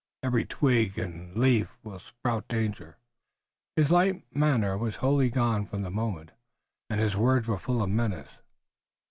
Every 0.23 0.45
twig 0.45 0.97
and 0.97 1.37
leaf 1.37 1.77
will 1.83 1.99
spout 1.99 2.47
danger!" 2.47 2.97
His 3.75 3.91
light 3.91 4.23
manner 4.35 4.75
was 4.75 4.95
wholly 4.95 5.29
gone 5.29 5.67
for 5.67 5.77
the 5.77 5.91
moment, 5.91 6.31
and 6.89 6.99
his 6.99 7.15
words 7.15 7.47
were 7.47 7.59
full 7.59 7.83
of 7.83 7.89
menace. 7.91 8.31